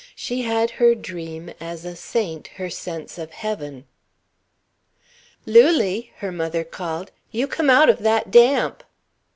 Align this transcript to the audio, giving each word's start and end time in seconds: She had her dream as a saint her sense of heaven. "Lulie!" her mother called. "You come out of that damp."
She 0.15 0.41
had 0.41 0.71
her 0.71 0.95
dream 0.95 1.51
as 1.59 1.85
a 1.85 1.95
saint 1.95 2.47
her 2.57 2.71
sense 2.71 3.19
of 3.19 3.29
heaven. 3.29 3.85
"Lulie!" 5.45 6.11
her 6.17 6.31
mother 6.31 6.63
called. 6.63 7.11
"You 7.29 7.45
come 7.47 7.69
out 7.69 7.87
of 7.87 7.99
that 7.99 8.31
damp." 8.31 8.83